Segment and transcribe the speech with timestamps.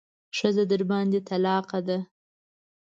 [0.37, 1.97] ښځه درباندې طلاقه ده.